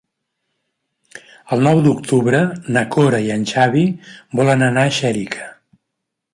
El 1.57 1.61
nou 1.67 1.81
d'octubre 1.89 2.41
na 2.77 2.85
Cora 2.97 3.21
i 3.27 3.31
en 3.37 3.45
Xavi 3.53 3.87
volen 4.41 4.69
anar 4.73 4.89
a 4.89 4.99
Xèrica. 5.01 5.51